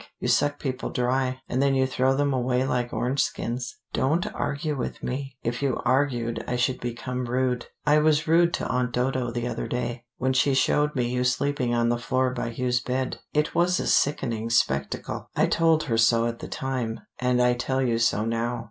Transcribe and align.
You 0.19 0.27
suck 0.29 0.57
people 0.57 0.89
dry, 0.89 1.41
and 1.47 1.61
then 1.61 1.75
you 1.75 1.85
throw 1.85 2.15
them 2.15 2.33
away 2.33 2.65
like 2.65 2.91
orange 2.91 3.21
skins. 3.21 3.77
Don't 3.93 4.25
argue 4.33 4.75
with 4.75 5.03
me: 5.03 5.37
if 5.43 5.61
you 5.61 5.79
argued 5.85 6.43
I 6.47 6.55
should 6.55 6.79
become 6.79 7.25
rude. 7.25 7.67
I 7.85 7.99
was 7.99 8.27
rude 8.27 8.51
to 8.55 8.67
Aunt 8.67 8.93
Dodo 8.93 9.29
the 9.29 9.47
other 9.47 9.67
day, 9.67 10.05
when 10.17 10.33
she 10.33 10.55
showed 10.55 10.95
me 10.95 11.07
you 11.07 11.23
sleeping 11.23 11.75
on 11.75 11.89
the 11.89 11.99
floor 11.99 12.31
by 12.33 12.49
Hugh's 12.49 12.79
bed. 12.81 13.19
It 13.31 13.53
was 13.53 13.79
a 13.79 13.85
sickening 13.85 14.49
spectacle: 14.49 15.29
I 15.35 15.45
told 15.45 15.83
her 15.83 15.99
so 15.99 16.25
at 16.25 16.39
the 16.39 16.47
time, 16.47 17.01
and 17.19 17.39
I 17.39 17.53
tell 17.53 17.79
you 17.83 17.99
so 17.99 18.25
now." 18.25 18.59